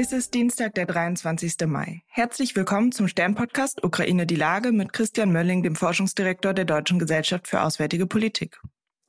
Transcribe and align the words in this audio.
Es 0.00 0.12
ist 0.12 0.32
Dienstag, 0.32 0.74
der 0.74 0.86
23. 0.86 1.66
Mai. 1.66 2.02
Herzlich 2.06 2.54
willkommen 2.54 2.92
zum 2.92 3.08
Stern-Podcast 3.08 3.82
Ukraine 3.82 4.26
die 4.26 4.36
Lage 4.36 4.70
mit 4.70 4.92
Christian 4.92 5.32
Mölling, 5.32 5.64
dem 5.64 5.74
Forschungsdirektor 5.74 6.54
der 6.54 6.66
Deutschen 6.66 7.00
Gesellschaft 7.00 7.48
für 7.48 7.62
Auswärtige 7.62 8.06
Politik. 8.06 8.60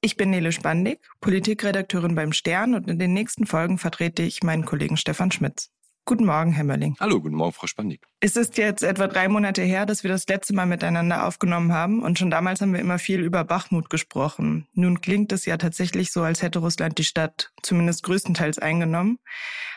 Ich 0.02 0.18
bin 0.18 0.32
Nele 0.32 0.52
Spandig, 0.52 1.08
Politikredakteurin 1.22 2.16
beim 2.16 2.34
Stern 2.34 2.74
und 2.74 2.90
in 2.90 2.98
den 2.98 3.14
nächsten 3.14 3.46
Folgen 3.46 3.78
vertrete 3.78 4.24
ich 4.24 4.42
meinen 4.42 4.66
Kollegen 4.66 4.98
Stefan 4.98 5.30
Schmitz. 5.30 5.70
Guten 6.10 6.26
Morgen, 6.26 6.54
Herr 6.54 6.64
Mölling. 6.64 6.98
Hallo, 7.00 7.22
guten 7.22 7.36
Morgen, 7.36 7.54
Frau 7.54 7.68
Spandig. 7.68 8.02
Es 8.20 8.36
ist 8.36 8.58
jetzt 8.58 8.82
etwa 8.82 9.06
drei 9.06 9.28
Monate 9.28 9.62
her, 9.62 9.86
dass 9.86 10.02
wir 10.02 10.10
das 10.10 10.26
letzte 10.28 10.56
Mal 10.56 10.66
miteinander 10.66 11.28
aufgenommen 11.28 11.72
haben 11.72 12.02
und 12.02 12.18
schon 12.18 12.32
damals 12.32 12.62
haben 12.62 12.74
wir 12.74 12.80
immer 12.80 12.98
viel 12.98 13.20
über 13.20 13.44
Bachmut 13.44 13.92
gesprochen. 13.92 14.68
Nun 14.74 15.02
klingt 15.02 15.32
es 15.32 15.46
ja 15.46 15.58
tatsächlich 15.58 16.12
so, 16.12 16.24
als 16.24 16.42
hätte 16.42 16.58
Russland 16.58 16.98
die 16.98 17.04
Stadt 17.04 17.52
zumindest 17.62 18.02
größtenteils 18.02 18.58
eingenommen. 18.58 19.20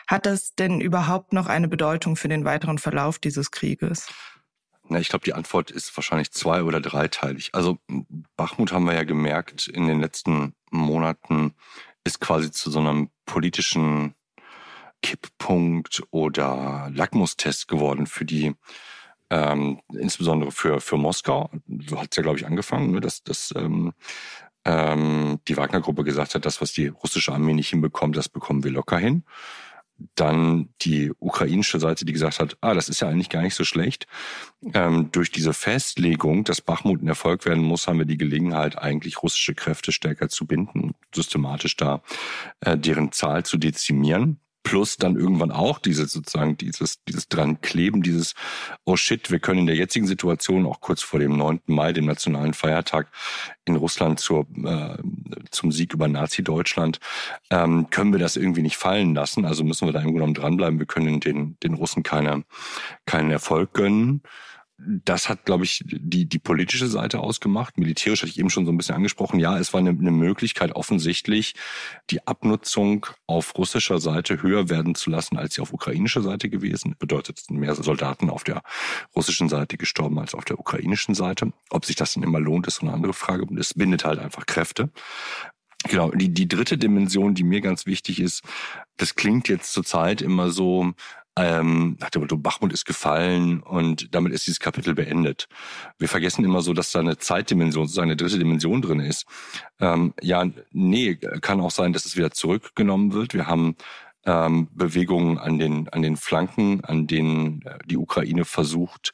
Hat 0.07 0.25
das 0.25 0.55
denn 0.55 0.81
überhaupt 0.81 1.33
noch 1.33 1.45
eine 1.45 1.67
Bedeutung 1.67 2.15
für 2.15 2.29
den 2.29 2.45
weiteren 2.45 2.79
Verlauf 2.79 3.19
dieses 3.19 3.51
Krieges? 3.51 4.07
Na, 4.89 4.97
ich 4.99 5.09
glaube, 5.09 5.25
die 5.25 5.33
Antwort 5.33 5.69
ist 5.69 5.95
wahrscheinlich 5.95 6.31
zwei- 6.31 6.63
oder 6.63 6.81
dreiteilig. 6.81 7.51
Also 7.53 7.77
Bachmut 8.37 8.71
haben 8.71 8.85
wir 8.85 8.95
ja 8.95 9.03
gemerkt, 9.03 9.67
in 9.67 9.85
den 9.85 10.01
letzten 10.01 10.55
Monaten 10.71 11.53
ist 12.03 12.19
quasi 12.19 12.49
zu 12.49 12.71
so 12.71 12.79
einem 12.79 13.11
politischen 13.27 14.15
Kipppunkt 15.03 16.01
oder 16.09 16.89
Lackmustest 16.91 17.67
geworden 17.67 18.07
für 18.07 18.25
die, 18.25 18.55
ähm, 19.29 19.81
insbesondere 19.93 20.51
für, 20.51 20.79
für 20.81 20.97
Moskau. 20.97 21.51
So 21.87 21.99
hat 21.99 22.07
es 22.11 22.17
ja, 22.17 22.23
glaube 22.23 22.39
ich, 22.39 22.47
angefangen, 22.47 22.91
ne, 22.91 23.01
dass, 23.01 23.21
dass 23.21 23.53
ähm, 23.55 23.93
ähm, 24.65 25.39
die 25.47 25.57
Wagner-Gruppe 25.57 26.03
gesagt 26.03 26.33
hat, 26.33 26.45
das, 26.45 26.61
was 26.61 26.71
die 26.71 26.87
russische 26.87 27.33
Armee 27.33 27.53
nicht 27.53 27.69
hinbekommt, 27.69 28.15
das 28.17 28.29
bekommen 28.29 28.63
wir 28.63 28.71
locker 28.71 28.97
hin. 28.97 29.23
Dann 30.15 30.69
die 30.81 31.11
ukrainische 31.19 31.79
Seite, 31.79 32.05
die 32.05 32.13
gesagt 32.13 32.39
hat, 32.39 32.57
ah, 32.61 32.73
das 32.73 32.89
ist 32.89 33.01
ja 33.01 33.09
eigentlich 33.09 33.29
gar 33.29 33.41
nicht 33.41 33.55
so 33.55 33.63
schlecht. 33.63 34.07
Ähm, 34.73 35.11
durch 35.11 35.31
diese 35.31 35.53
Festlegung, 35.53 36.45
dass 36.45 36.61
Bachmut 36.61 37.03
ein 37.03 37.07
Erfolg 37.07 37.45
werden 37.45 37.63
muss, 37.63 37.87
haben 37.87 37.99
wir 37.99 38.05
die 38.05 38.17
Gelegenheit, 38.17 38.77
eigentlich 38.77 39.21
russische 39.21 39.53
Kräfte 39.53 39.91
stärker 39.91 40.29
zu 40.29 40.47
binden, 40.47 40.95
systematisch 41.13 41.75
da 41.75 42.01
äh, 42.61 42.77
deren 42.77 43.11
Zahl 43.11 43.43
zu 43.45 43.57
dezimieren 43.57 44.39
plus 44.63 44.97
dann 44.97 45.15
irgendwann 45.15 45.51
auch 45.51 45.79
dieses 45.79 46.11
sozusagen 46.11 46.57
dieses 46.57 47.03
dieses 47.03 47.27
dran 47.27 47.61
kleben 47.61 48.01
dieses 48.01 48.33
oh 48.85 48.95
shit 48.95 49.29
wir 49.29 49.39
können 49.39 49.59
in 49.59 49.67
der 49.67 49.75
jetzigen 49.75 50.07
Situation 50.07 50.65
auch 50.65 50.81
kurz 50.81 51.01
vor 51.01 51.19
dem 51.19 51.37
9. 51.37 51.61
Mai 51.67 51.93
dem 51.93 52.05
nationalen 52.05 52.53
Feiertag 52.53 53.09
in 53.65 53.75
Russland 53.75 54.19
zur 54.19 54.47
äh, 54.63 54.97
zum 55.51 55.71
Sieg 55.71 55.93
über 55.93 56.07
Nazi 56.07 56.43
Deutschland 56.43 56.99
ähm, 57.49 57.89
können 57.89 58.13
wir 58.13 58.19
das 58.19 58.35
irgendwie 58.35 58.61
nicht 58.61 58.77
fallen 58.77 59.13
lassen 59.13 59.45
also 59.45 59.63
müssen 59.63 59.87
wir 59.87 59.93
da 59.93 59.99
im 59.99 60.05
Grunde 60.05 60.19
genommen 60.19 60.33
dranbleiben 60.33 60.79
wir 60.79 60.85
können 60.85 61.19
den 61.19 61.57
den 61.61 61.73
Russen 61.73 62.03
keine 62.03 62.43
keinen 63.05 63.31
Erfolg 63.31 63.73
gönnen 63.73 64.21
das 64.85 65.29
hat, 65.29 65.45
glaube 65.45 65.63
ich, 65.63 65.83
die, 65.85 66.25
die 66.25 66.39
politische 66.39 66.87
Seite 66.87 67.19
ausgemacht. 67.19 67.77
Militärisch 67.77 68.21
hatte 68.21 68.31
ich 68.31 68.39
eben 68.39 68.49
schon 68.49 68.65
so 68.65 68.71
ein 68.71 68.77
bisschen 68.77 68.95
angesprochen. 68.95 69.39
Ja, 69.39 69.57
es 69.57 69.73
war 69.73 69.79
eine, 69.79 69.91
eine 69.91 70.11
Möglichkeit, 70.11 70.75
offensichtlich 70.75 71.53
die 72.09 72.25
Abnutzung 72.27 73.05
auf 73.27 73.57
russischer 73.57 73.99
Seite 73.99 74.41
höher 74.41 74.69
werden 74.69 74.95
zu 74.95 75.09
lassen, 75.09 75.37
als 75.37 75.55
sie 75.55 75.61
auf 75.61 75.73
ukrainischer 75.73 76.21
Seite 76.21 76.49
gewesen. 76.49 76.95
Bedeutet, 76.99 77.41
mehr 77.49 77.75
Soldaten 77.75 78.29
auf 78.29 78.43
der 78.43 78.61
russischen 79.15 79.49
Seite 79.49 79.77
gestorben 79.77 80.19
als 80.19 80.35
auf 80.35 80.45
der 80.45 80.59
ukrainischen 80.59 81.15
Seite. 81.15 81.53
Ob 81.69 81.85
sich 81.85 81.95
das 81.95 82.13
dann 82.13 82.23
immer 82.23 82.39
lohnt, 82.39 82.67
ist 82.67 82.75
so 82.75 82.85
eine 82.85 82.93
andere 82.93 83.13
Frage. 83.13 83.45
Es 83.57 83.73
bindet 83.73 84.05
halt 84.05 84.19
einfach 84.19 84.45
Kräfte. 84.45 84.89
Genau, 85.89 86.11
die, 86.11 86.33
die 86.33 86.47
dritte 86.47 86.77
Dimension, 86.77 87.35
die 87.35 87.43
mir 87.43 87.59
ganz 87.59 87.85
wichtig 87.85 88.21
ist, 88.21 88.41
das 88.95 89.15
klingt 89.15 89.49
jetzt 89.49 89.73
zurzeit 89.73 90.21
immer 90.21 90.49
so, 90.49 90.93
ähm, 91.37 91.97
nach 91.99 92.09
dem 92.11 92.21
Motto, 92.21 92.37
Bachmut 92.37 92.73
ist 92.73 92.85
gefallen 92.85 93.61
und 93.61 94.13
damit 94.13 94.33
ist 94.33 94.45
dieses 94.45 94.59
Kapitel 94.59 94.93
beendet. 94.93 95.47
Wir 95.97 96.07
vergessen 96.07 96.45
immer 96.45 96.61
so, 96.61 96.73
dass 96.73 96.91
da 96.91 96.99
eine 96.99 97.17
Zeitdimension, 97.17 97.85
sozusagen 97.85 98.09
eine 98.09 98.17
dritte 98.17 98.37
Dimension 98.37 98.81
drin 98.81 98.99
ist. 98.99 99.25
Ähm, 99.79 100.13
ja, 100.21 100.45
nee, 100.71 101.15
kann 101.15 101.59
auch 101.61 101.71
sein, 101.71 101.93
dass 101.93 102.05
es 102.05 102.15
wieder 102.15 102.31
zurückgenommen 102.31 103.13
wird. 103.13 103.33
Wir 103.33 103.47
haben 103.47 103.75
ähm, 104.25 104.69
Bewegungen 104.73 105.37
an 105.37 105.57
den, 105.57 105.89
an 105.89 106.01
den 106.01 106.17
Flanken, 106.17 106.83
an 106.85 107.07
denen 107.07 107.61
äh, 107.63 107.79
die 107.85 107.97
Ukraine 107.97 108.45
versucht, 108.45 109.11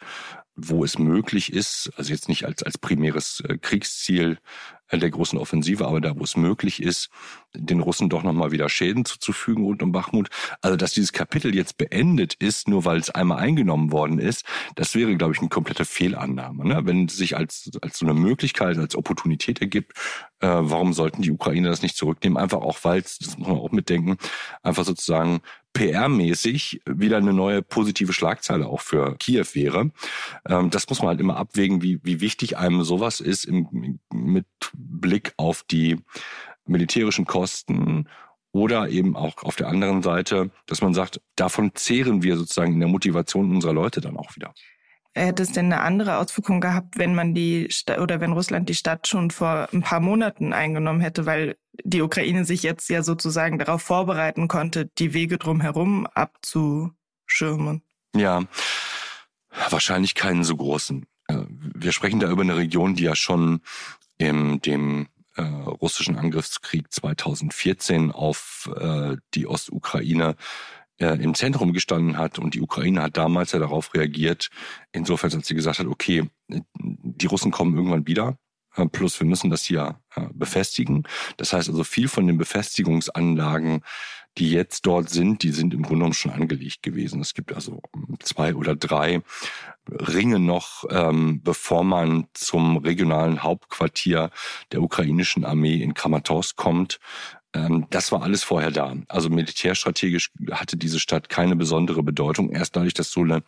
wo 0.56 0.84
es 0.84 1.00
möglich 1.00 1.53
ist, 1.53 1.91
also 1.96 2.12
jetzt 2.12 2.28
nicht 2.28 2.46
als, 2.46 2.63
als 2.63 2.78
primäres 2.78 3.41
äh, 3.47 3.57
Kriegsziel 3.57 4.40
der 4.97 5.09
großen 5.11 5.38
Offensive, 5.38 5.88
aber 5.88 6.01
da, 6.01 6.17
wo 6.17 6.23
es 6.23 6.35
möglich 6.35 6.81
ist, 6.81 7.09
den 7.53 7.79
Russen 7.79 8.09
doch 8.09 8.23
nochmal 8.23 8.51
wieder 8.51 8.69
Schäden 8.69 9.05
zuzufügen 9.05 9.63
rund 9.63 9.83
um 9.83 9.91
Bachmut. 9.91 10.29
Also, 10.61 10.77
dass 10.77 10.94
dieses 10.94 11.13
Kapitel 11.13 11.53
jetzt 11.53 11.77
beendet 11.77 12.33
ist, 12.35 12.67
nur 12.67 12.85
weil 12.85 12.97
es 12.97 13.09
einmal 13.09 13.39
eingenommen 13.39 13.91
worden 13.91 14.19
ist, 14.19 14.45
das 14.75 14.95
wäre, 14.95 15.16
glaube 15.16 15.33
ich, 15.33 15.39
eine 15.39 15.50
komplette 15.50 15.85
Fehlannahme. 15.85 16.66
Ne? 16.67 16.85
Wenn 16.85 17.05
es 17.05 17.17
sich 17.17 17.38
als, 17.38 17.69
als 17.81 18.00
so 18.00 18.05
eine 18.05 18.13
Möglichkeit, 18.13 18.77
als 18.77 18.95
Opportunität 18.95 19.61
ergibt, 19.61 19.94
äh, 20.41 20.47
warum 20.47 20.94
sollten 20.94 21.22
die 21.22 21.31
Ukrainer 21.31 21.69
das 21.69 21.81
nicht 21.81 21.97
zurücknehmen? 21.97 22.38
Einfach 22.38 22.61
auch, 22.61 22.79
weil 22.83 23.01
das 23.01 23.19
muss 23.38 23.47
man 23.47 23.57
auch 23.57 23.72
mitdenken, 23.72 24.17
einfach 24.63 24.85
sozusagen 24.85 25.41
PR-mäßig 25.75 26.81
wieder 26.85 27.17
eine 27.17 27.33
neue 27.33 27.61
positive 27.61 28.13
Schlagzeile 28.13 28.67
auch 28.67 28.81
für 28.81 29.16
Kiew 29.17 29.45
wäre. 29.53 29.91
Ähm, 30.47 30.69
das 30.69 30.89
muss 30.89 31.00
man 31.00 31.09
halt 31.09 31.19
immer 31.19 31.38
abwägen, 31.38 31.81
wie, 31.81 32.00
wie 32.03 32.22
wichtig 32.22 32.57
einem 32.57 32.83
sowas 32.83 33.19
ist 33.19 33.45
im, 33.45 34.00
mit 34.11 34.45
Blick 34.73 35.33
auf 35.38 35.63
die 35.63 35.97
militärischen 36.66 37.25
Kosten 37.25 38.07
oder 38.51 38.89
eben 38.89 39.16
auch 39.16 39.44
auf 39.44 39.56
der 39.56 39.67
anderen 39.67 40.01
Seite, 40.01 40.50
dass 40.66 40.81
man 40.81 40.94
sagt, 40.94 41.21
davon 41.35 41.71
zehren 41.75 42.23
wir 42.23 42.35
sozusagen 42.38 42.73
in 42.73 42.79
der 42.79 42.89
Motivation 42.89 43.51
unserer 43.51 43.73
Leute 43.73 44.01
dann 44.01 44.17
auch 44.17 44.35
wieder. 44.35 44.53
Hätte 45.19 45.44
es 45.44 45.52
denn 45.52 45.66
eine 45.66 45.81
andere 45.81 46.18
Auswirkung 46.18 46.62
gehabt, 46.62 46.97
wenn 46.97 47.13
man 47.13 47.34
die 47.34 47.68
Stadt 47.72 48.00
oder 48.00 48.22
wenn 48.22 48.31
Russland 48.31 48.69
die 48.69 48.75
Stadt 48.75 49.06
schon 49.06 49.31
vor 49.31 49.68
ein 49.74 49.81
paar 49.81 50.00
Monaten 50.00 50.53
eingenommen 50.53 51.02
hätte, 51.02 51.25
weil 51.25 51.57
die 51.84 52.02
Ukraine 52.02 52.46
sich 52.46 52.63
jetzt 52.63 52.90
ja 52.90 53.03
sozusagen 53.03 53.59
darauf 53.59 53.81
vorbereiten 53.81 54.47
konnte, 54.47 54.90
die 54.97 55.13
Wege 55.13 55.38
drumherum 55.38 56.07
abzuschirmen? 56.07 57.84
Ja, 58.16 58.44
wahrscheinlich 59.69 60.16
keinen 60.16 60.46
so 60.46 60.56
großen. 60.56 61.06
Äh, 61.28 61.44
wir 61.50 61.91
sprechen 61.91 62.22
da 62.22 62.30
über 62.30 62.44
eine 62.44 62.56
Region, 62.56 62.96
die 62.96 63.03
ja 63.03 63.16
schon 63.16 63.59
in 64.18 64.62
dem 64.62 65.09
äh, 65.36 65.41
russischen 65.41 66.18
Angriffskrieg 66.18 66.91
2014 66.94 68.12
auf 68.12 68.69
äh, 68.80 69.18
die 69.34 69.47
Ostukraine 69.47 70.36
im 71.00 71.34
Zentrum 71.34 71.74
gestanden 71.74 72.18
hat 72.18 72.40
und 72.40 72.54
die 72.54 72.62
Ukraine 72.62 73.02
hat 73.02 73.18
damals 73.18 73.54
ja 73.54 73.60
darauf 73.60 73.94
reagiert, 73.94 74.50
insofern, 74.92 75.34
als 75.34 75.48
sie 75.48 75.56
gesagt 75.56 75.80
hat, 75.80 75.88
okay, 75.88 76.30
die 76.48 77.26
Russen 77.26 77.52
kommen 77.52 77.76
irgendwann 77.76 78.06
wieder, 78.06 78.38
äh, 78.76 78.86
plus 78.86 79.20
wir 79.20 79.28
müssen 79.28 79.50
das 79.50 79.64
hier 79.64 80.00
äh, 80.16 80.28
befestigen. 80.34 81.04
Das 81.38 81.54
heißt 81.54 81.70
also 81.70 81.84
viel 81.84 82.08
von 82.08 82.28
den 82.28 82.38
Befestigungsanlagen 82.38 83.82
die 84.38 84.52
jetzt 84.52 84.86
dort 84.86 85.10
sind, 85.10 85.44
die 85.44 85.52
sind 85.52 85.74
im 85.74 85.82
Grunde 85.82 86.00
genommen 86.00 86.14
schon 86.14 86.32
angelegt 86.32 86.82
gewesen. 86.82 87.20
Es 87.20 87.34
gibt 87.34 87.54
also 87.54 87.81
zwei 88.20 88.56
oder 88.56 88.76
drei 88.76 89.22
Ringe 89.90 90.40
noch, 90.40 90.86
ähm, 90.90 91.42
bevor 91.44 91.84
man 91.84 92.28
zum 92.34 92.78
regionalen 92.78 93.44
Hauptquartier 93.44 94.30
der 94.72 94.81
ukrainischen 94.81 95.44
Armee 95.44 95.81
in 95.81 95.94
Kramatorsk 95.94 96.56
kommt. 96.56 97.00
Ähm, 97.54 97.88
das 97.90 98.12
war 98.12 98.22
alles 98.24 98.44
vorher 98.44 98.72
da. 98.72 98.96
Also 99.08 99.30
militärstrategisch 99.30 100.32
hatte 100.52 100.78
diese 100.78 101.00
Stadt 101.00 101.30
keine 101.30 101.56
besondere 101.56 102.04
Bedeutung. 102.04 102.52
Erst 102.52 102.76
dadurch, 102.76 102.94
dass 102.94 103.12
so 103.12 103.22
eine 103.22 103.44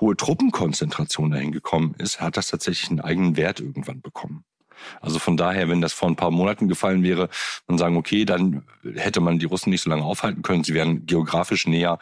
hohe 0.00 0.16
Truppenkonzentration 0.16 1.30
dahin 1.30 1.52
gekommen 1.52 1.94
ist, 1.98 2.20
hat 2.20 2.36
das 2.36 2.48
tatsächlich 2.48 2.90
einen 2.90 3.00
eigenen 3.00 3.36
Wert 3.36 3.60
irgendwann 3.60 4.00
bekommen. 4.00 4.44
Also 5.00 5.18
von 5.18 5.36
daher, 5.36 5.68
wenn 5.68 5.80
das 5.80 5.92
vor 5.92 6.08
ein 6.08 6.16
paar 6.16 6.30
Monaten 6.30 6.68
gefallen 6.68 7.02
wäre, 7.02 7.28
dann 7.66 7.78
sagen, 7.78 7.96
okay, 7.96 8.24
dann 8.24 8.62
hätte 8.94 9.20
man 9.20 9.38
die 9.38 9.46
Russen 9.46 9.70
nicht 9.70 9.82
so 9.82 9.90
lange 9.90 10.04
aufhalten 10.04 10.42
können. 10.42 10.64
Sie 10.64 10.74
wären 10.74 11.06
geografisch 11.06 11.66
näher 11.66 11.98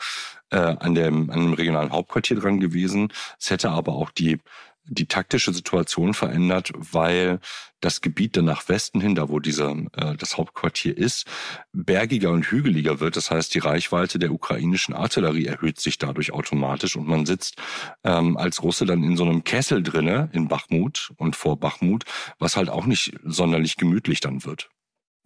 äh, 0.50 0.56
an, 0.56 0.94
dem, 0.94 1.30
an 1.30 1.40
dem 1.40 1.52
regionalen 1.54 1.92
Hauptquartier 1.92 2.38
dran 2.38 2.60
gewesen. 2.60 3.12
Es 3.38 3.50
hätte 3.50 3.70
aber 3.70 3.92
auch 3.92 4.10
die 4.10 4.40
die 4.86 5.06
taktische 5.06 5.52
Situation 5.52 6.14
verändert, 6.14 6.72
weil 6.74 7.40
das 7.80 8.00
Gebiet 8.00 8.36
dann 8.36 8.46
nach 8.46 8.68
Westen 8.68 9.00
hin, 9.00 9.14
da 9.14 9.28
wo 9.28 9.40
dieser, 9.40 9.72
äh, 9.96 10.16
das 10.16 10.36
Hauptquartier 10.38 10.96
ist, 10.96 11.26
bergiger 11.72 12.30
und 12.30 12.46
hügeliger 12.46 13.00
wird. 13.00 13.16
Das 13.16 13.30
heißt, 13.30 13.54
die 13.54 13.58
Reichweite 13.58 14.18
der 14.18 14.32
ukrainischen 14.32 14.94
Artillerie 14.94 15.46
erhöht 15.46 15.80
sich 15.80 15.98
dadurch 15.98 16.32
automatisch 16.32 16.96
und 16.96 17.06
man 17.06 17.26
sitzt 17.26 17.56
ähm, 18.04 18.36
als 18.36 18.62
Russe 18.62 18.86
dann 18.86 19.02
in 19.02 19.16
so 19.16 19.24
einem 19.24 19.44
Kessel 19.44 19.82
drinne 19.82 20.30
in 20.32 20.48
Bachmut 20.48 21.12
und 21.16 21.36
vor 21.36 21.58
Bachmut, 21.58 22.04
was 22.38 22.56
halt 22.56 22.68
auch 22.68 22.86
nicht 22.86 23.14
sonderlich 23.24 23.76
gemütlich 23.76 24.20
dann 24.20 24.44
wird. 24.44 24.70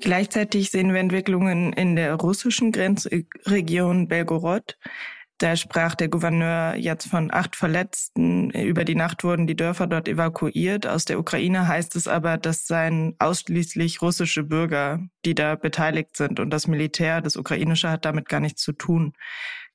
Gleichzeitig 0.00 0.70
sehen 0.70 0.92
wir 0.92 1.00
Entwicklungen 1.00 1.72
in 1.72 1.96
der 1.96 2.14
russischen 2.14 2.70
Grenzregion 2.70 4.06
Belgorod 4.06 4.78
Da 5.38 5.54
sprach 5.54 5.94
der 5.94 6.08
Gouverneur 6.08 6.74
jetzt 6.74 7.08
von 7.08 7.32
acht 7.32 7.54
Verletzten. 7.54 8.50
Über 8.50 8.84
die 8.84 8.96
Nacht 8.96 9.22
wurden 9.22 9.46
die 9.46 9.54
Dörfer 9.54 9.86
dort 9.86 10.08
evakuiert. 10.08 10.84
Aus 10.84 11.04
der 11.04 11.20
Ukraine 11.20 11.68
heißt 11.68 11.94
es 11.94 12.08
aber, 12.08 12.38
das 12.38 12.66
seien 12.66 13.14
ausschließlich 13.20 14.02
russische 14.02 14.42
Bürger, 14.42 15.00
die 15.24 15.36
da 15.36 15.54
beteiligt 15.54 16.16
sind. 16.16 16.40
Und 16.40 16.50
das 16.50 16.66
Militär, 16.66 17.20
das 17.20 17.36
ukrainische, 17.36 17.88
hat 17.88 18.04
damit 18.04 18.28
gar 18.28 18.40
nichts 18.40 18.62
zu 18.62 18.72
tun. 18.72 19.12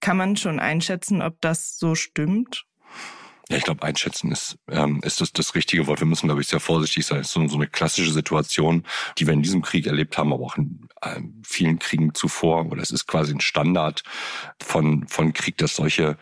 Kann 0.01 0.17
man 0.17 0.35
schon 0.35 0.59
einschätzen, 0.59 1.21
ob 1.21 1.39
das 1.39 1.77
so 1.77 1.95
stimmt? 1.95 2.65
Ja, 3.49 3.57
ich 3.57 3.63
glaube, 3.63 3.83
einschätzen 3.83 4.31
ist, 4.31 4.57
ähm, 4.69 5.01
ist 5.03 5.19
das, 5.19 5.33
das 5.33 5.53
richtige 5.53 5.85
Wort. 5.87 5.99
Wir 5.99 6.07
müssen, 6.07 6.27
glaube 6.27 6.41
ich, 6.41 6.47
sehr 6.47 6.61
vorsichtig 6.61 7.05
sein. 7.05 7.19
Es 7.19 7.27
ist 7.27 7.33
so, 7.33 7.45
so 7.47 7.57
eine 7.57 7.67
klassische 7.67 8.13
Situation, 8.13 8.83
die 9.17 9.27
wir 9.27 9.33
in 9.33 9.41
diesem 9.41 9.61
Krieg 9.61 9.85
erlebt 9.85 10.17
haben, 10.17 10.31
aber 10.31 10.45
auch 10.45 10.55
in 10.55 10.87
äh, 11.01 11.19
vielen 11.45 11.77
Kriegen 11.77 12.13
zuvor. 12.13 12.67
Oder 12.67 12.81
es 12.81 12.91
ist 12.91 13.05
quasi 13.05 13.33
ein 13.33 13.41
Standard 13.41 14.03
von, 14.61 15.07
von 15.09 15.33
Krieg, 15.33 15.57
dass 15.57 15.75
solche 15.75 16.17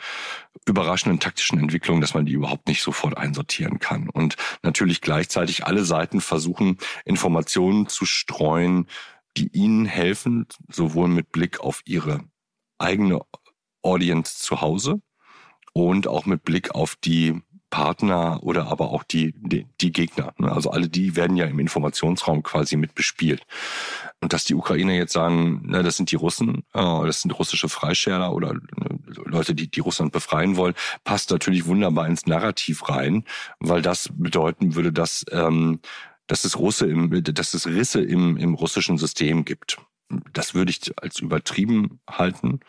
überraschenden 0.65 1.19
taktischen 1.19 1.59
Entwicklungen, 1.59 2.01
dass 2.01 2.15
man 2.15 2.25
die 2.25 2.33
überhaupt 2.33 2.67
nicht 2.67 2.81
sofort 2.81 3.15
einsortieren 3.17 3.79
kann. 3.79 4.09
Und 4.09 4.35
natürlich 4.63 4.99
gleichzeitig 5.01 5.65
alle 5.67 5.85
Seiten 5.85 6.21
versuchen, 6.21 6.79
Informationen 7.05 7.87
zu 7.87 8.05
streuen, 8.05 8.87
die 9.37 9.47
ihnen 9.53 9.85
helfen, 9.85 10.47
sowohl 10.69 11.07
mit 11.07 11.31
Blick 11.31 11.59
auf 11.59 11.81
ihre 11.85 12.21
eigene 12.79 13.21
Audience 13.83 14.39
zu 14.39 14.61
Hause, 14.61 15.01
und 15.73 16.07
auch 16.07 16.25
mit 16.25 16.43
Blick 16.43 16.75
auf 16.75 16.95
die 16.95 17.41
Partner 17.71 18.43
oder 18.43 18.67
aber 18.67 18.91
auch 18.91 19.03
die, 19.03 19.33
die, 19.37 19.65
die 19.79 19.91
Gegner. 19.91 20.33
Ne? 20.37 20.51
Also 20.51 20.69
alle 20.69 20.89
die 20.89 21.15
werden 21.15 21.37
ja 21.37 21.45
im 21.45 21.57
Informationsraum 21.57 22.43
quasi 22.43 22.75
mit 22.75 22.93
bespielt. 22.93 23.47
Und 24.19 24.33
dass 24.33 24.43
die 24.43 24.53
Ukrainer 24.53 24.93
jetzt 24.93 25.13
sagen, 25.13 25.63
ne, 25.65 25.81
das 25.81 25.97
sind 25.97 26.11
die 26.11 26.17
Russen, 26.17 26.63
äh, 26.73 27.05
das 27.05 27.21
sind 27.21 27.31
russische 27.31 27.69
Freischärler 27.69 28.33
oder 28.33 28.53
ne, 28.53 28.99
Leute, 29.25 29.55
die, 29.55 29.71
die 29.71 29.79
Russland 29.79 30.11
befreien 30.11 30.57
wollen, 30.57 30.75
passt 31.05 31.31
natürlich 31.31 31.65
wunderbar 31.65 32.07
ins 32.07 32.27
Narrativ 32.27 32.87
rein, 32.89 33.23
weil 33.59 33.81
das 33.81 34.09
bedeuten 34.13 34.75
würde, 34.75 34.91
dass, 34.91 35.25
ähm, 35.31 35.79
dass 36.27 36.43
es 36.43 36.59
Russe 36.59 36.87
im, 36.87 37.23
dass 37.23 37.53
es 37.53 37.65
Risse 37.65 38.01
im, 38.01 38.35
im 38.37 38.53
russischen 38.53 38.97
System 38.97 39.45
gibt. 39.45 39.77
Das 40.33 40.53
würde 40.53 40.71
ich 40.71 40.91
als 41.01 41.19
übertrieben 41.19 42.01
halten. 42.09 42.59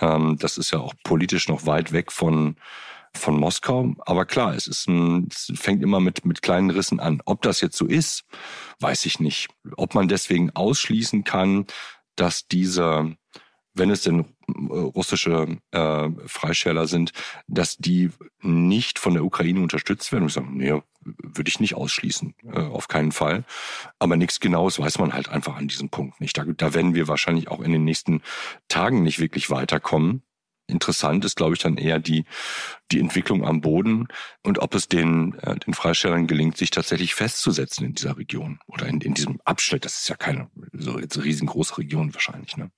Ähm, 0.00 0.36
das 0.38 0.58
ist 0.58 0.70
ja 0.70 0.80
auch 0.80 0.94
politisch 1.04 1.48
noch 1.48 1.66
weit 1.66 1.92
weg 1.92 2.12
von, 2.12 2.56
von 3.14 3.38
Moskau. 3.38 3.94
Aber 4.06 4.24
klar, 4.24 4.54
es 4.54 4.66
ist 4.66 4.88
ein, 4.88 5.28
es 5.30 5.52
fängt 5.54 5.82
immer 5.82 6.00
mit, 6.00 6.24
mit 6.24 6.42
kleinen 6.42 6.70
Rissen 6.70 7.00
an. 7.00 7.20
Ob 7.24 7.42
das 7.42 7.60
jetzt 7.60 7.76
so 7.76 7.86
ist, 7.86 8.24
weiß 8.80 9.06
ich 9.06 9.20
nicht. 9.20 9.48
Ob 9.76 9.94
man 9.94 10.08
deswegen 10.08 10.50
ausschließen 10.50 11.24
kann, 11.24 11.66
dass 12.16 12.46
diese, 12.46 13.16
wenn 13.74 13.90
es 13.90 14.02
denn 14.02 14.24
russische 14.48 15.58
äh, 15.72 16.08
Freischärler 16.26 16.86
sind, 16.86 17.12
dass 17.46 17.76
die 17.76 18.10
nicht 18.40 18.98
von 18.98 19.14
der 19.14 19.24
Ukraine 19.24 19.60
unterstützt 19.60 20.12
werden. 20.12 20.22
Und 20.22 20.28
ich 20.28 20.34
sage, 20.34 20.48
nee, 20.50 20.80
würde 21.04 21.48
ich 21.48 21.60
nicht 21.60 21.74
ausschließen, 21.74 22.34
äh, 22.52 22.60
auf 22.60 22.88
keinen 22.88 23.12
Fall. 23.12 23.44
Aber 23.98 24.16
nichts 24.16 24.40
Genaues 24.40 24.78
weiß 24.78 24.98
man 24.98 25.12
halt 25.12 25.28
einfach 25.28 25.56
an 25.56 25.68
diesem 25.68 25.88
Punkt 25.88 26.20
nicht. 26.20 26.36
Da, 26.38 26.44
da 26.44 26.74
werden 26.74 26.94
wir 26.94 27.08
wahrscheinlich 27.08 27.48
auch 27.48 27.60
in 27.60 27.72
den 27.72 27.84
nächsten 27.84 28.22
Tagen 28.68 29.02
nicht 29.02 29.18
wirklich 29.18 29.50
weiterkommen. 29.50 30.22
Interessant 30.66 31.26
ist, 31.26 31.36
glaube 31.36 31.54
ich, 31.54 31.60
dann 31.60 31.76
eher 31.76 31.98
die, 31.98 32.24
die 32.90 32.98
Entwicklung 32.98 33.44
am 33.44 33.60
Boden 33.60 34.08
und 34.42 34.60
ob 34.60 34.74
es 34.74 34.88
den, 34.88 35.38
äh, 35.40 35.58
den 35.58 35.74
Freistellern 35.74 36.26
gelingt, 36.26 36.56
sich 36.56 36.70
tatsächlich 36.70 37.14
festzusetzen 37.14 37.84
in 37.84 37.94
dieser 37.94 38.16
Region 38.16 38.60
oder 38.66 38.86
in, 38.86 39.00
in 39.02 39.12
diesem 39.12 39.40
Abschnitt. 39.44 39.84
Das 39.84 39.98
ist 40.00 40.08
ja 40.08 40.16
keine 40.16 40.50
so 40.72 40.98
jetzt 40.98 41.22
riesengroße 41.22 41.76
Region 41.76 42.14
wahrscheinlich. 42.14 42.56
Ne? 42.56 42.70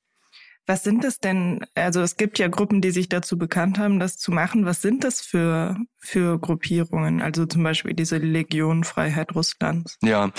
Was 0.66 0.82
sind 0.82 1.04
es 1.04 1.20
denn? 1.20 1.64
Also 1.74 2.00
es 2.00 2.16
gibt 2.16 2.40
ja 2.40 2.48
Gruppen, 2.48 2.80
die 2.80 2.90
sich 2.90 3.08
dazu 3.08 3.38
bekannt 3.38 3.78
haben, 3.78 4.00
das 4.00 4.18
zu 4.18 4.32
machen. 4.32 4.66
Was 4.66 4.82
sind 4.82 5.04
das 5.04 5.20
für, 5.20 5.76
für 5.98 6.40
Gruppierungen? 6.40 7.22
Also 7.22 7.46
zum 7.46 7.62
Beispiel 7.62 7.94
diese 7.94 8.18
Legion 8.18 8.82
Freiheit 8.82 9.34
Russlands. 9.36 9.96
Ja, 10.02 10.32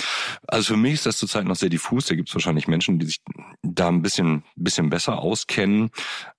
also 0.46 0.74
für 0.74 0.78
mich 0.78 0.94
ist 0.94 1.06
das 1.06 1.16
zurzeit 1.16 1.46
noch 1.46 1.56
sehr 1.56 1.70
diffus. 1.70 2.06
Da 2.06 2.14
gibt 2.14 2.28
es 2.28 2.34
wahrscheinlich 2.34 2.68
Menschen, 2.68 2.98
die 2.98 3.06
sich 3.06 3.22
da 3.62 3.88
ein 3.88 4.02
bisschen, 4.02 4.44
bisschen 4.54 4.90
besser 4.90 5.18
auskennen. 5.18 5.90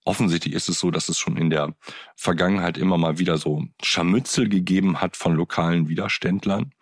Offensichtlich 0.05 0.53
ist 0.53 0.69
es 0.69 0.79
so, 0.79 0.91
dass 0.91 1.09
es 1.09 1.17
schon 1.17 1.35
in 1.35 1.49
der 1.49 1.73
Vergangenheit 2.15 2.77
immer 2.77 2.99
mal 2.99 3.17
wieder 3.17 3.37
so 3.37 3.63
Scharmützel 3.81 4.49
gegeben 4.49 5.01
hat 5.01 5.17
von 5.17 5.33
lokalen 5.33 5.89
Widerständlern. 5.89 6.73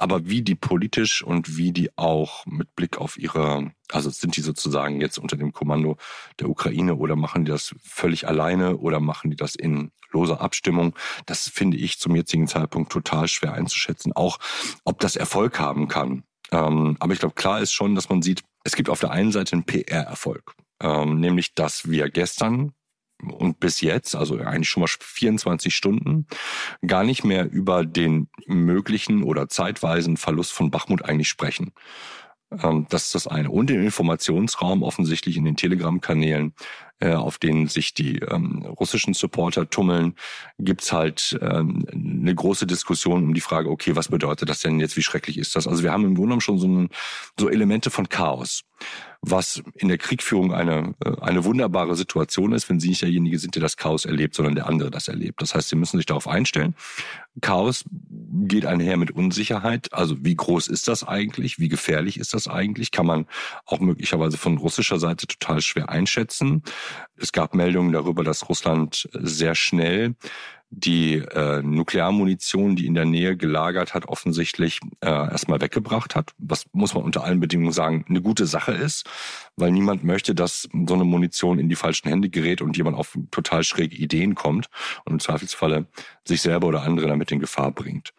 Aber 0.00 0.28
wie 0.28 0.42
die 0.42 0.54
politisch 0.54 1.22
und 1.22 1.56
wie 1.56 1.72
die 1.72 1.90
auch 1.96 2.46
mit 2.46 2.74
Blick 2.74 2.98
auf 2.98 3.18
ihre, 3.18 3.72
also 3.90 4.08
sind 4.08 4.36
die 4.36 4.40
sozusagen 4.40 5.00
jetzt 5.00 5.18
unter 5.18 5.36
dem 5.36 5.52
Kommando 5.52 5.98
der 6.38 6.48
Ukraine 6.48 6.96
oder 6.96 7.16
machen 7.16 7.44
die 7.44 7.50
das 7.50 7.74
völlig 7.82 8.26
alleine 8.26 8.78
oder 8.78 8.98
machen 8.98 9.30
die 9.30 9.36
das 9.36 9.54
in 9.54 9.92
loser 10.10 10.40
Abstimmung? 10.40 10.94
Das 11.26 11.48
finde 11.48 11.76
ich 11.76 11.98
zum 11.98 12.16
jetzigen 12.16 12.46
Zeitpunkt 12.46 12.90
total 12.90 13.28
schwer 13.28 13.52
einzuschätzen. 13.52 14.12
Auch 14.14 14.38
ob 14.84 15.00
das 15.00 15.16
Erfolg 15.16 15.60
haben 15.60 15.86
kann. 15.86 16.24
Ähm, 16.50 16.96
aber 16.98 17.12
ich 17.12 17.20
glaube, 17.20 17.34
klar 17.34 17.60
ist 17.60 17.72
schon, 17.72 17.94
dass 17.94 18.08
man 18.08 18.22
sieht, 18.22 18.42
es 18.64 18.76
gibt 18.76 18.88
auf 18.88 19.00
der 19.00 19.10
einen 19.10 19.32
Seite 19.32 19.52
einen 19.52 19.64
PR-Erfolg. 19.64 20.54
Ähm, 20.82 21.20
nämlich, 21.20 21.54
dass 21.54 21.90
wir 21.90 22.08
gestern 22.08 22.72
und 23.22 23.60
bis 23.60 23.80
jetzt, 23.80 24.14
also 24.14 24.38
eigentlich 24.38 24.68
schon 24.68 24.82
mal 24.82 24.88
24 24.88 25.74
Stunden, 25.74 26.26
gar 26.86 27.04
nicht 27.04 27.24
mehr 27.24 27.50
über 27.50 27.84
den 27.84 28.28
möglichen 28.46 29.22
oder 29.22 29.48
zeitweisen 29.48 30.16
Verlust 30.16 30.52
von 30.52 30.70
Bachmut 30.70 31.04
eigentlich 31.04 31.28
sprechen. 31.28 31.72
Ähm, 32.62 32.86
das 32.88 33.06
ist 33.06 33.14
das 33.14 33.26
eine. 33.26 33.50
Und 33.50 33.70
im 33.70 33.82
Informationsraum 33.82 34.82
offensichtlich 34.82 35.36
in 35.36 35.44
den 35.44 35.56
Telegram-Kanälen, 35.56 36.54
äh, 37.00 37.14
auf 37.14 37.38
denen 37.38 37.68
sich 37.68 37.94
die 37.94 38.18
ähm, 38.18 38.62
russischen 38.62 39.14
Supporter 39.14 39.70
tummeln, 39.70 40.14
gibt's 40.58 40.92
halt 40.92 41.38
ähm, 41.40 41.86
eine 41.92 42.34
große 42.34 42.66
Diskussion 42.66 43.22
um 43.22 43.34
die 43.34 43.40
Frage, 43.40 43.70
okay, 43.70 43.96
was 43.96 44.08
bedeutet 44.08 44.48
das 44.48 44.60
denn 44.60 44.80
jetzt, 44.80 44.96
wie 44.96 45.02
schrecklich 45.02 45.38
ist 45.38 45.56
das? 45.56 45.66
Also 45.66 45.82
wir 45.82 45.92
haben 45.92 46.04
im 46.04 46.14
Grunde 46.14 46.28
genommen 46.28 46.40
schon 46.40 46.58
so, 46.58 46.68
ein, 46.68 46.88
so 47.38 47.48
Elemente 47.48 47.90
von 47.90 48.08
Chaos 48.08 48.62
was 49.22 49.62
in 49.74 49.88
der 49.88 49.98
Kriegführung 49.98 50.54
eine, 50.54 50.94
äh, 51.04 51.20
eine 51.20 51.44
wunderbare 51.44 51.94
Situation 51.94 52.52
ist, 52.52 52.68
wenn 52.68 52.80
Sie 52.80 52.88
nicht 52.88 53.02
derjenige 53.02 53.38
sind, 53.38 53.54
der 53.54 53.62
das 53.62 53.76
Chaos 53.76 54.04
erlebt, 54.04 54.34
sondern 54.34 54.54
der 54.54 54.66
andere 54.66 54.90
das 54.90 55.08
erlebt. 55.08 55.42
Das 55.42 55.54
heißt, 55.54 55.68
Sie 55.68 55.76
müssen 55.76 55.98
sich 55.98 56.06
darauf 56.06 56.26
einstellen. 56.26 56.74
Chaos 57.40 57.84
geht 57.90 58.66
einher 58.66 58.96
mit 58.96 59.10
Unsicherheit. 59.10 59.92
Also 59.92 60.16
wie 60.24 60.34
groß 60.34 60.68
ist 60.68 60.88
das 60.88 61.06
eigentlich? 61.06 61.58
Wie 61.58 61.68
gefährlich 61.68 62.18
ist 62.18 62.34
das 62.34 62.48
eigentlich? 62.48 62.90
Kann 62.90 63.06
man 63.06 63.26
auch 63.66 63.80
möglicherweise 63.80 64.38
von 64.38 64.56
russischer 64.58 64.98
Seite 64.98 65.26
total 65.26 65.60
schwer 65.60 65.90
einschätzen. 65.90 66.62
Es 67.16 67.32
gab 67.32 67.54
Meldungen 67.54 67.92
darüber, 67.92 68.24
dass 68.24 68.48
Russland 68.48 69.08
sehr 69.12 69.54
schnell 69.54 70.14
die 70.70 71.16
äh, 71.16 71.62
Nuklearmunition, 71.62 72.76
die 72.76 72.86
in 72.86 72.94
der 72.94 73.04
Nähe 73.04 73.36
gelagert 73.36 73.92
hat, 73.92 74.06
offensichtlich 74.06 74.78
äh, 75.00 75.08
erstmal 75.08 75.60
weggebracht 75.60 76.14
hat. 76.14 76.30
Was 76.38 76.66
muss 76.72 76.94
man 76.94 77.02
unter 77.02 77.24
allen 77.24 77.40
Bedingungen 77.40 77.72
sagen, 77.72 78.04
eine 78.08 78.22
gute 78.22 78.46
Sache 78.46 78.72
ist, 78.72 79.04
weil 79.56 79.72
niemand 79.72 80.04
möchte, 80.04 80.34
dass 80.34 80.68
so 80.86 80.94
eine 80.94 81.04
Munition 81.04 81.58
in 81.58 81.68
die 81.68 81.74
falschen 81.74 82.08
Hände 82.08 82.30
gerät 82.30 82.62
und 82.62 82.76
jemand 82.76 82.96
auf 82.96 83.18
total 83.32 83.64
schräge 83.64 83.96
Ideen 83.96 84.36
kommt 84.36 84.68
und 85.04 85.14
im 85.14 85.18
Zweifelsfalle 85.20 85.86
sich 86.24 86.40
selber 86.40 86.68
oder 86.68 86.82
andere 86.82 87.08
damit 87.08 87.32
in 87.32 87.40
Gefahr 87.40 87.72
bringt. 87.72 88.14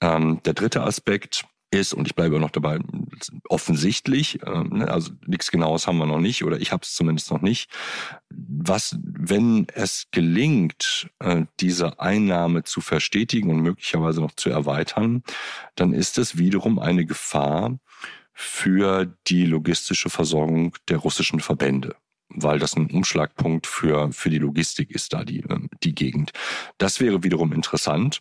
Ähm, 0.00 0.40
der 0.44 0.54
dritte 0.54 0.82
Aspekt 0.82 1.44
ist, 1.72 1.94
und 1.94 2.06
ich 2.06 2.14
bleibe 2.14 2.38
noch 2.38 2.50
dabei, 2.50 2.78
offensichtlich, 3.48 4.42
äh, 4.42 4.64
ne, 4.64 4.88
also 4.88 5.12
nichts 5.26 5.50
Genaues 5.50 5.86
haben 5.86 5.98
wir 5.98 6.06
noch 6.06 6.20
nicht, 6.20 6.44
oder 6.44 6.60
ich 6.60 6.72
habe 6.72 6.82
es 6.82 6.94
zumindest 6.94 7.30
noch 7.30 7.40
nicht, 7.40 7.70
was, 8.30 8.98
wenn 9.02 9.66
es 9.74 10.06
gelingt, 10.10 11.08
äh, 11.18 11.44
diese 11.60 11.98
Einnahme 12.00 12.62
zu 12.64 12.80
verstetigen 12.80 13.50
und 13.50 13.60
möglicherweise 13.60 14.20
noch 14.20 14.32
zu 14.32 14.50
erweitern, 14.50 15.22
dann 15.74 15.92
ist 15.92 16.18
es 16.18 16.38
wiederum 16.38 16.78
eine 16.78 17.06
Gefahr 17.06 17.78
für 18.34 19.14
die 19.26 19.46
logistische 19.46 20.10
Versorgung 20.10 20.76
der 20.88 20.98
russischen 20.98 21.40
Verbände 21.40 21.96
weil 22.34 22.58
das 22.58 22.76
ein 22.76 22.90
Umschlagpunkt 22.90 23.66
für, 23.66 24.10
für 24.12 24.30
die 24.30 24.38
Logistik 24.38 24.90
ist, 24.90 25.12
da 25.12 25.22
die, 25.22 25.40
ähm, 25.40 25.68
die 25.82 25.94
Gegend. 25.94 26.32
Das 26.78 26.98
wäre 26.98 27.22
wiederum 27.22 27.52
interessant 27.52 28.20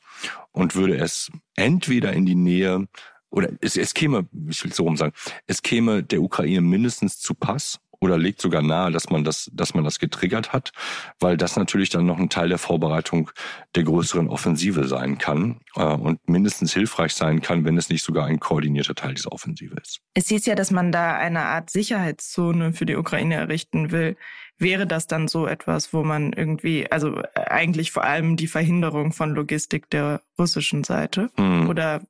und 0.52 0.76
würde 0.76 0.98
es 0.98 1.32
entweder 1.56 2.14
in 2.14 2.26
die 2.26 2.36
Nähe 2.36 2.88
oder 3.32 3.50
es, 3.62 3.78
es 3.78 3.94
käme, 3.94 4.28
ich 4.50 4.64
will 4.64 4.72
es 4.72 4.78
so 4.78 4.84
rum 4.84 4.98
sagen, 4.98 5.14
es 5.48 5.62
käme 5.62 6.04
der 6.04 6.22
Ukraine 6.22 6.62
mindestens 6.62 7.20
zu 7.20 7.34
Pass 7.34 7.80
oder 8.02 8.18
legt 8.18 8.42
sogar 8.42 8.64
nahe, 8.64 8.92
dass 8.92 9.10
man 9.10 9.24
das, 9.24 9.50
dass 9.54 9.76
man 9.76 9.84
das 9.84 10.00
getriggert 10.00 10.52
hat, 10.54 10.72
weil 11.20 11.38
das 11.38 11.56
natürlich 11.56 11.90
dann 11.90 12.08
noch 12.08 12.18
ein 12.18 12.30
Teil 12.30 12.50
der 12.50 12.58
Vorbereitung 12.58 13.30
der 13.76 13.84
größeren 13.84 14.28
Offensive 14.28 14.88
sein 14.88 15.20
kann 15.20 15.62
äh, 15.76 15.84
und 15.84 16.28
mindestens 16.28 16.74
hilfreich 16.74 17.14
sein 17.14 17.42
kann, 17.42 17.64
wenn 17.64 17.78
es 17.78 17.90
nicht 17.90 18.04
sogar 18.04 18.26
ein 18.26 18.40
koordinierter 18.40 18.96
Teil 18.96 19.14
dieser 19.14 19.32
Offensive 19.32 19.76
ist. 19.80 20.02
Es 20.16 20.28
hieß 20.30 20.48
ja, 20.48 20.56
dass 20.56 20.72
man 20.72 20.92
da 20.92 21.16
eine 21.16 21.42
Art 21.42 21.70
Sicherheitszone 21.70 22.74
für 22.74 22.88
die 22.88 22.96
Ukraine 22.96 23.36
errichten 23.36 23.92
will. 23.92 24.18
Wäre 24.58 24.88
das 24.88 25.08
dann 25.08 25.28
so 25.28 25.46
etwas, 25.48 25.94
wo 25.94 26.04
man 26.04 26.34
irgendwie, 26.34 26.92
also 26.92 27.18
äh, 27.18 27.40
eigentlich 27.50 27.92
vor 27.92 28.04
allem 28.04 28.36
die 28.36 28.48
Verhinderung 28.48 29.12
von 29.12 29.36
Logistik 29.36 29.90
der 29.92 30.22
russischen 30.40 30.84
Seite? 30.84 31.30
Hm. 31.38 31.70
Oder 31.70 32.02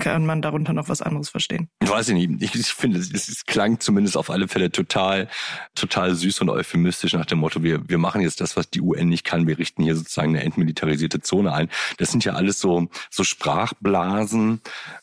kann 0.00 0.26
man 0.26 0.42
darunter 0.42 0.72
noch 0.72 0.88
was 0.88 1.00
anderes 1.00 1.28
verstehen? 1.28 1.68
Ich 1.80 1.88
weiß 1.88 2.08
nicht. 2.08 2.42
Ich, 2.42 2.54
ich 2.54 2.66
finde, 2.66 2.98
es, 2.98 3.12
es 3.12 3.44
klang 3.46 3.78
zumindest 3.78 4.16
auf 4.16 4.28
alle 4.30 4.48
Fälle 4.48 4.72
total, 4.72 5.28
total 5.74 6.14
süß 6.14 6.40
und 6.40 6.50
euphemistisch 6.50 7.12
nach 7.12 7.26
dem 7.26 7.38
Motto, 7.38 7.62
wir, 7.62 7.88
wir 7.88 7.98
machen 7.98 8.20
jetzt 8.20 8.40
das, 8.40 8.56
was 8.56 8.68
die 8.68 8.80
UN 8.80 9.08
nicht 9.08 9.24
kann. 9.24 9.46
Wir 9.46 9.58
richten 9.58 9.84
hier 9.84 9.94
sozusagen 9.94 10.30
eine 10.30 10.44
entmilitarisierte 10.44 11.20
Zone 11.20 11.52
ein. 11.52 11.68
Das 11.98 12.10
sind 12.10 12.24
ja 12.24 12.32
alles 12.32 12.58
so, 12.58 12.88
so 13.10 13.22
Sprachblasen, 13.22 14.60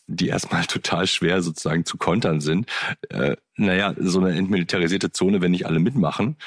die 0.08 0.28
erstmal 0.28 0.66
total 0.66 1.08
schwer 1.08 1.42
sozusagen 1.42 1.86
zu 1.86 1.98
kontern 1.98 2.42
sind. 2.42 2.70
Äh, 3.10 3.38
naja, 3.56 3.96
so 3.98 4.20
eine 4.20 4.38
entmilitarisierte 4.38 5.12
Zone, 5.12 5.42
wenn 5.42 5.52
nicht 5.52 5.66
alle 5.66 5.80
mitmachen, 5.80 6.38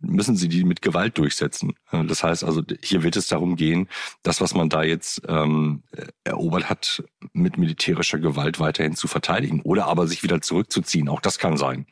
müssen 0.00 0.36
sie 0.36 0.48
die 0.48 0.64
mit 0.64 0.82
Gewalt 0.82 1.18
durchsetzen. 1.18 1.74
Das 1.90 2.22
heißt 2.22 2.44
also, 2.44 2.62
hier 2.82 3.02
wird 3.02 3.16
es 3.16 3.28
darum 3.28 3.56
gehen, 3.56 3.88
das, 4.22 4.40
was 4.40 4.54
man 4.54 4.68
da 4.68 4.82
jetzt 4.82 5.22
ähm, 5.28 5.82
erobert 6.24 6.68
hat, 6.68 7.04
mit 7.32 7.58
militärischer 7.58 8.18
Gewalt 8.18 8.58
weiterhin 8.60 8.96
zu 8.96 9.08
verteidigen 9.08 9.60
oder 9.62 9.86
aber 9.86 10.06
sich 10.06 10.22
wieder 10.22 10.40
zurückzuziehen. 10.40 11.08
Auch 11.08 11.20
das 11.20 11.38
kann 11.38 11.56
sein. 11.56 11.86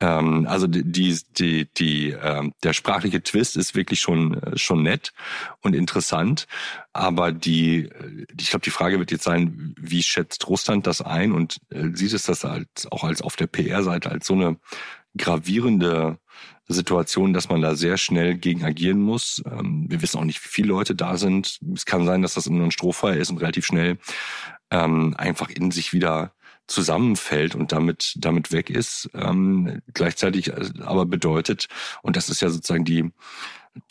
Ähm, 0.00 0.46
also 0.48 0.66
die, 0.66 1.18
die, 1.38 1.68
die, 1.74 2.10
äh, 2.10 2.50
der 2.62 2.72
sprachliche 2.72 3.22
Twist 3.22 3.56
ist 3.56 3.74
wirklich 3.74 4.00
schon, 4.00 4.42
äh, 4.42 4.58
schon 4.58 4.82
nett 4.82 5.12
und 5.62 5.74
interessant. 5.74 6.46
Aber 6.92 7.32
die, 7.32 7.90
ich 8.38 8.50
glaube, 8.50 8.64
die 8.64 8.70
Frage 8.70 8.98
wird 8.98 9.10
jetzt 9.10 9.24
sein, 9.24 9.74
wie 9.78 10.02
schätzt 10.02 10.46
Russland 10.48 10.86
das 10.86 11.00
ein 11.00 11.32
und 11.32 11.58
äh, 11.70 11.88
sieht 11.92 12.12
es 12.12 12.24
das 12.24 12.44
als, 12.44 12.86
auch 12.90 13.04
als 13.04 13.22
auf 13.22 13.36
der 13.36 13.46
PR-Seite 13.46 14.10
als 14.10 14.26
so 14.26 14.34
eine 14.34 14.56
gravierende 15.16 16.18
Situation, 16.68 17.32
dass 17.32 17.48
man 17.48 17.60
da 17.60 17.74
sehr 17.74 17.96
schnell 17.98 18.36
gegen 18.36 18.64
agieren 18.64 19.00
muss. 19.00 19.42
Ähm, 19.46 19.86
wir 19.88 20.02
wissen 20.02 20.18
auch 20.18 20.24
nicht, 20.24 20.42
wie 20.44 20.48
viele 20.48 20.68
Leute 20.68 20.94
da 20.94 21.16
sind. 21.16 21.58
Es 21.74 21.84
kann 21.84 22.06
sein, 22.06 22.22
dass 22.22 22.34
das 22.34 22.48
nur 22.48 22.64
ein 22.64 22.70
Strohfeuer 22.70 23.16
ist 23.16 23.30
und 23.30 23.38
relativ 23.38 23.66
schnell 23.66 23.98
ähm, 24.70 25.14
einfach 25.18 25.50
in 25.50 25.70
sich 25.70 25.92
wieder 25.92 26.32
zusammenfällt 26.66 27.54
und 27.54 27.72
damit 27.72 28.14
damit 28.16 28.50
weg 28.50 28.70
ist. 28.70 29.10
Ähm, 29.14 29.82
gleichzeitig 29.92 30.48
äh, 30.48 30.70
aber 30.80 31.04
bedeutet, 31.06 31.68
und 32.02 32.16
das 32.16 32.28
ist 32.28 32.40
ja 32.40 32.48
sozusagen 32.48 32.84
die 32.84 33.10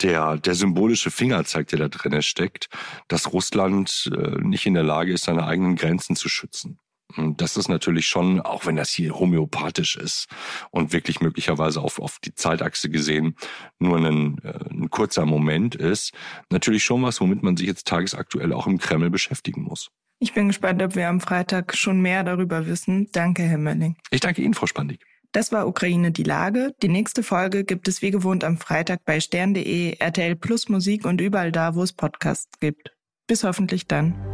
der, 0.00 0.38
der 0.38 0.54
symbolische 0.54 1.10
Fingerzeig, 1.10 1.68
der 1.68 1.78
da 1.78 1.88
drin 1.88 2.22
steckt, 2.22 2.68
dass 3.08 3.32
Russland 3.32 4.10
äh, 4.16 4.40
nicht 4.40 4.66
in 4.66 4.74
der 4.74 4.82
Lage 4.82 5.12
ist, 5.12 5.24
seine 5.24 5.46
eigenen 5.46 5.76
Grenzen 5.76 6.16
zu 6.16 6.28
schützen. 6.28 6.78
Und 7.16 7.40
das 7.40 7.56
ist 7.56 7.68
natürlich 7.68 8.06
schon, 8.06 8.40
auch 8.40 8.66
wenn 8.66 8.76
das 8.76 8.90
hier 8.90 9.14
homöopathisch 9.14 9.96
ist 9.96 10.26
und 10.70 10.92
wirklich 10.92 11.20
möglicherweise 11.20 11.80
auf, 11.80 11.98
auf 11.98 12.18
die 12.18 12.34
Zeitachse 12.34 12.88
gesehen 12.88 13.36
nur 13.78 13.98
ein, 13.98 14.38
äh, 14.42 14.58
ein 14.70 14.90
kurzer 14.90 15.26
Moment 15.26 15.74
ist, 15.74 16.12
natürlich 16.50 16.82
schon 16.82 17.02
was, 17.02 17.20
womit 17.20 17.42
man 17.42 17.56
sich 17.56 17.66
jetzt 17.66 17.86
tagesaktuell 17.86 18.52
auch 18.52 18.66
im 18.66 18.78
Kreml 18.78 19.10
beschäftigen 19.10 19.62
muss. 19.62 19.90
Ich 20.18 20.32
bin 20.32 20.48
gespannt, 20.48 20.82
ob 20.82 20.96
wir 20.96 21.08
am 21.08 21.20
Freitag 21.20 21.76
schon 21.76 22.00
mehr 22.00 22.24
darüber 22.24 22.66
wissen. 22.66 23.08
Danke, 23.12 23.42
Herr 23.42 23.58
Mölling. 23.58 23.96
Ich 24.10 24.20
danke 24.20 24.42
Ihnen, 24.42 24.54
Frau 24.54 24.66
Spandig. 24.66 25.04
Das 25.32 25.50
war 25.50 25.66
Ukraine 25.66 26.12
die 26.12 26.22
Lage. 26.22 26.72
Die 26.82 26.88
nächste 26.88 27.24
Folge 27.24 27.64
gibt 27.64 27.88
es 27.88 28.02
wie 28.02 28.12
gewohnt 28.12 28.44
am 28.44 28.56
Freitag 28.56 29.04
bei 29.04 29.18
stern.de, 29.18 29.96
RTL 29.98 30.36
Plus 30.36 30.68
Musik 30.68 31.04
und 31.04 31.20
überall 31.20 31.50
da, 31.50 31.74
wo 31.74 31.82
es 31.82 31.92
Podcasts 31.92 32.58
gibt. 32.60 32.92
Bis 33.26 33.42
hoffentlich 33.42 33.88
dann. 33.88 34.33